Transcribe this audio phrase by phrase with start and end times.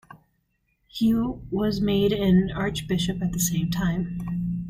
[0.87, 4.57] He was made an Archbishop at the same time.